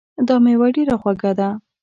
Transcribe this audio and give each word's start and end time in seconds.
دا 0.27 0.35
میوه 0.43 0.67
ډېره 0.75 0.95
خوږه 1.01 1.31
ده 1.39 1.49